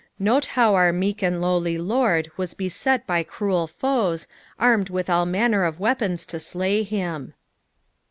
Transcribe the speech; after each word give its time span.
Note 0.17 0.47
how 0.57 0.73
our 0.73 0.91
meek 0.91 1.21
and 1.21 1.39
lowly 1.39 1.77
Lord 1.77 2.31
was 2.35 2.55
beset 2.55 3.05
by 3.05 3.21
cruel 3.21 3.67
foes, 3.67 4.27
armed 4.57 4.89
with 4.89 5.11
all 5.11 5.27
manner 5.27 5.63
of 5.63 5.79
weapons 5.79 6.25
to 6.25 6.39
slay 6.39 6.81
him. 6.81 7.35